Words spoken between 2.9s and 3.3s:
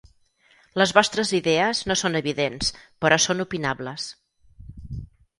però